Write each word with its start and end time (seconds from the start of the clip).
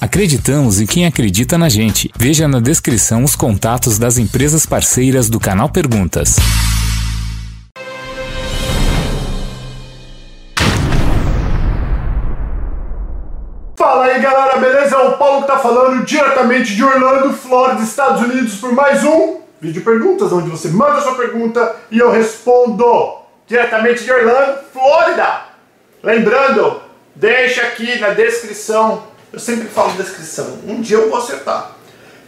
Acreditamos 0.00 0.80
em 0.80 0.86
quem 0.86 1.04
acredita 1.04 1.58
na 1.58 1.68
gente. 1.68 2.10
Veja 2.16 2.48
na 2.48 2.58
descrição 2.58 3.22
os 3.22 3.36
contatos 3.36 3.98
das 3.98 4.16
empresas 4.16 4.64
parceiras 4.64 5.28
do 5.28 5.38
canal 5.38 5.68
Perguntas. 5.68 6.36
Fala 13.76 14.06
aí 14.06 14.22
galera, 14.22 14.56
beleza? 14.56 14.96
É 14.96 14.98
o 15.00 15.18
Paulo 15.18 15.42
que 15.42 15.48
tá 15.48 15.58
falando 15.58 16.02
diretamente 16.06 16.74
de 16.74 16.82
Orlando, 16.82 17.34
Flórida, 17.34 17.82
Estados 17.82 18.22
Unidos, 18.22 18.54
por 18.54 18.72
mais 18.72 19.04
um 19.04 19.40
vídeo 19.60 19.84
perguntas, 19.84 20.32
onde 20.32 20.48
você 20.48 20.68
manda 20.68 21.02
sua 21.02 21.14
pergunta 21.14 21.76
e 21.90 21.98
eu 21.98 22.10
respondo 22.10 23.18
diretamente 23.46 24.02
de 24.02 24.10
Orlando, 24.10 24.60
Flórida. 24.72 25.42
Lembrando, 26.02 26.80
deixa 27.14 27.60
aqui 27.64 27.98
na 27.98 28.10
descrição, 28.10 29.10
eu 29.32 29.38
sempre 29.38 29.68
falo 29.68 29.92
descrição, 29.96 30.58
um 30.66 30.80
dia 30.80 30.96
eu 30.96 31.08
vou 31.08 31.18
acertar. 31.18 31.76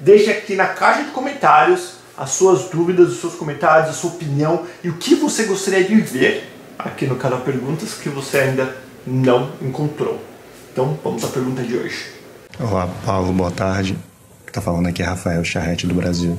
Deixa 0.00 0.30
aqui 0.30 0.54
na 0.54 0.66
caixa 0.66 1.04
de 1.04 1.10
comentários 1.10 1.94
as 2.16 2.30
suas 2.30 2.68
dúvidas, 2.68 3.10
os 3.10 3.20
seus 3.20 3.34
comentários, 3.34 3.88
a 3.88 3.92
sua 3.92 4.10
opinião 4.10 4.66
e 4.84 4.90
o 4.90 4.96
que 4.96 5.14
você 5.14 5.44
gostaria 5.44 5.84
de 5.84 5.94
ver 5.94 6.50
aqui 6.78 7.06
no 7.06 7.16
canal 7.16 7.40
Perguntas 7.40 7.94
que 7.94 8.08
você 8.08 8.38
ainda 8.38 8.76
não 9.06 9.50
encontrou. 9.62 10.20
Então 10.72 10.98
vamos 11.02 11.24
à 11.24 11.28
pergunta 11.28 11.62
de 11.62 11.76
hoje. 11.76 12.06
Olá, 12.58 12.88
Paulo, 13.04 13.32
boa 13.32 13.50
tarde. 13.50 13.96
Está 14.46 14.60
falando 14.60 14.88
aqui 14.88 15.02
é 15.02 15.06
Rafael 15.06 15.42
Charrete 15.44 15.86
do 15.86 15.94
Brasil. 15.94 16.36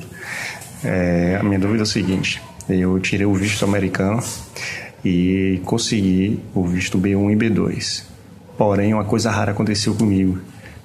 É, 0.84 1.38
a 1.40 1.42
minha 1.42 1.58
dúvida 1.58 1.82
é 1.82 1.84
o 1.84 1.86
seguinte: 1.86 2.40
eu 2.68 3.00
tirei 3.00 3.26
o 3.26 3.34
visto 3.34 3.64
americano 3.64 4.22
e 5.04 5.60
consegui 5.64 6.40
o 6.54 6.64
visto 6.64 6.98
B1 6.98 7.32
e 7.32 7.36
B2. 7.36 8.02
Porém, 8.56 8.94
uma 8.94 9.04
coisa 9.04 9.30
rara 9.30 9.50
aconteceu 9.52 9.94
comigo. 9.94 10.40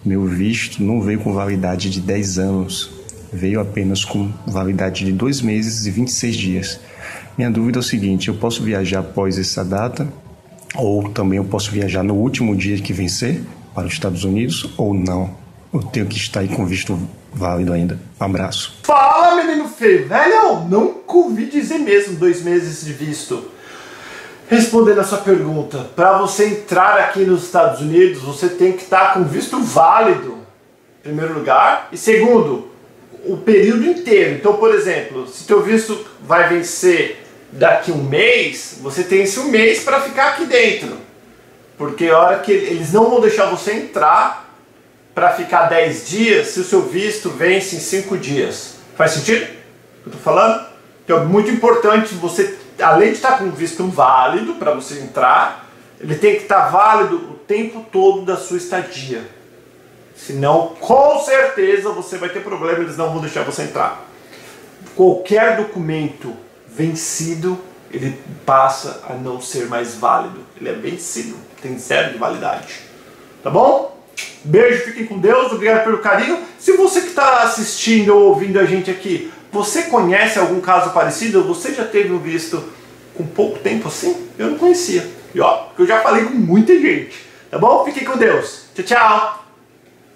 Meu 0.08 0.24
visto 0.26 0.82
não 0.82 1.02
veio 1.02 1.20
com 1.20 1.34
validade 1.34 1.90
de 1.90 2.00
10 2.00 2.40
anos, 2.40 2.90
veio 3.34 3.60
apenas 3.60 4.06
com 4.06 4.32
validade 4.48 5.04
de 5.04 5.12
2 5.12 5.42
meses 5.42 5.86
e 5.86 5.92
26 5.92 6.36
dias. 6.38 6.80
Minha 7.38 7.52
dúvida 7.52 7.80
é 7.80 7.82
o 7.82 7.84
seguinte: 7.84 8.30
eu 8.30 8.36
posso 8.36 8.64
viajar 8.64 9.00
após 9.00 9.38
essa 9.38 9.66
data 9.66 10.08
ou 10.76 11.10
também 11.10 11.36
eu 11.36 11.44
posso 11.44 11.72
viajar 11.72 12.04
no 12.04 12.14
último 12.14 12.56
dia 12.56 12.78
que 12.78 12.94
vencer 12.94 13.42
para 13.76 13.86
os 13.86 13.92
Estados 13.92 14.24
Unidos 14.24 14.74
ou 14.78 14.94
não? 14.94 15.32
Eu 15.74 15.84
tenho 15.84 16.06
que 16.06 16.16
estar 16.16 16.40
aí 16.40 16.48
com 16.48 16.66
visto 16.66 16.98
válido 17.34 17.74
ainda. 17.74 18.00
Abraço. 18.18 18.80
Fala, 18.84 19.44
menino 19.44 19.68
feio! 19.68 20.08
Velho, 20.08 20.70
não 20.70 20.96
ouvi 21.06 21.48
dizer 21.48 21.80
mesmo 21.80 22.16
dois 22.16 22.42
meses 22.42 22.86
de 22.86 22.94
visto. 22.94 23.57
Respondendo 24.50 25.00
a 25.00 25.04
sua 25.04 25.18
pergunta, 25.18 25.90
para 25.94 26.18
você 26.20 26.46
entrar 26.46 26.98
aqui 27.00 27.20
nos 27.20 27.44
Estados 27.44 27.82
Unidos, 27.82 28.22
você 28.22 28.48
tem 28.48 28.72
que 28.72 28.84
estar 28.84 29.14
com 29.14 29.26
visto 29.26 29.60
válido, 29.62 30.38
em 31.00 31.10
primeiro 31.10 31.34
lugar, 31.34 31.90
e 31.92 31.98
segundo, 31.98 32.70
o 33.26 33.36
período 33.36 33.86
inteiro. 33.86 34.36
Então, 34.36 34.54
por 34.54 34.74
exemplo, 34.74 35.28
se 35.28 35.46
teu 35.46 35.62
visto 35.62 36.00
vai 36.22 36.48
vencer 36.48 37.26
daqui 37.52 37.92
um 37.92 38.04
mês, 38.04 38.78
você 38.82 39.04
tem 39.04 39.24
esse 39.24 39.38
um 39.40 39.50
mês 39.50 39.84
para 39.84 40.00
ficar 40.00 40.30
aqui 40.30 40.46
dentro. 40.46 40.98
Porque 41.78 42.08
a 42.08 42.18
hora 42.18 42.40
que 42.40 42.52
eles 42.52 42.94
não 42.94 43.10
vão 43.10 43.20
deixar 43.20 43.48
você 43.48 43.74
entrar 43.74 44.56
para 45.14 45.34
ficar 45.34 45.64
10 45.64 46.08
dias 46.08 46.48
se 46.48 46.60
o 46.62 46.64
seu 46.64 46.84
visto 46.84 47.30
vence 47.30 47.76
em 47.76 47.80
5 47.80 48.18
dias. 48.18 48.76
Faz 48.96 49.12
sentido? 49.12 49.46
Eu 50.06 50.12
tô 50.12 50.18
falando? 50.18 50.66
Então 51.04 51.18
é 51.18 51.24
muito 51.26 51.52
importante 51.52 52.14
você, 52.16 52.58
além 52.82 53.10
de 53.10 53.16
estar 53.16 53.40
com 53.40 53.50
visto 53.52 53.88
válido 53.88 54.56
para 54.56 54.74
você 54.74 55.00
entrar, 55.00 55.68
ele 56.00 56.16
tem 56.16 56.36
que 56.36 56.44
estar 56.44 56.70
válido 56.70 57.16
o 57.16 57.34
tempo 57.34 57.86
todo 57.92 58.24
da 58.24 58.38
sua 58.38 58.58
estadia. 58.58 59.24
Senão, 60.16 60.76
com 60.80 61.20
certeza 61.20 61.90
você 61.92 62.18
vai 62.18 62.30
ter 62.30 62.42
problema, 62.42 62.80
eles 62.80 62.98
não 62.98 63.12
vão 63.12 63.22
deixar 63.22 63.44
você 63.44 63.64
entrar. 63.64 64.06
Qualquer 64.96 65.58
documento 65.58 66.36
vencido, 66.68 67.60
ele 67.92 68.20
passa 68.46 69.04
a 69.10 69.14
não 69.14 69.40
ser 69.40 69.68
mais 69.68 69.96
válido. 69.96 70.40
Ele 70.60 70.70
é 70.70 70.74
vencido, 70.74 71.38
tem 71.62 71.78
zero 71.78 72.14
de 72.14 72.18
validade. 72.18 72.80
Tá 73.44 73.50
bom? 73.50 73.96
Beijo, 74.44 74.86
fiquem 74.86 75.06
com 75.06 75.20
Deus, 75.20 75.52
obrigado 75.52 75.84
pelo 75.84 76.00
carinho. 76.00 76.40
Se 76.58 76.74
você 76.74 77.02
que 77.02 77.10
está 77.10 77.44
assistindo 77.44 78.16
ou 78.16 78.30
ouvindo 78.30 78.60
a 78.60 78.66
gente 78.66 78.90
aqui, 78.90 79.32
você 79.58 79.84
conhece 79.84 80.38
algum 80.38 80.62
caso 80.62 80.92
parecido? 80.92 81.44
Você 81.46 81.74
já 81.74 81.84
teve 81.84 82.14
um 82.14 82.20
visto 82.20 82.64
com 83.16 83.26
pouco 83.26 83.58
tempo 83.58 83.88
assim? 83.88 84.28
Eu 84.38 84.52
não 84.52 84.58
conhecia. 84.58 85.10
E 85.34 85.42
ó, 85.42 85.70
eu 85.78 85.88
já 85.88 86.02
falei 86.02 86.26
com 86.26 86.36
muita 86.36 86.80
gente. 86.80 87.26
Tá 87.50 87.58
bom? 87.58 87.84
Fiquem 87.84 88.06
com 88.06 88.18
Deus. 88.18 88.66
Tchau, 88.76 88.86
tchau. 88.86 89.47